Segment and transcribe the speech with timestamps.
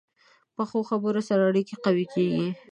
[0.55, 2.47] پخو خبرو سره اړیکې قوي کېږي